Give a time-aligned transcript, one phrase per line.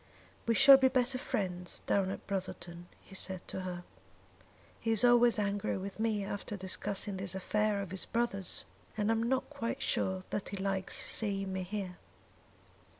[0.47, 3.83] "We shall be better friends down at Brotherton," he said to her.
[4.79, 8.65] "He is always angry with me after discussing this affair of his brother's;
[8.97, 11.99] and I am not quite sure that he likes seeing me here."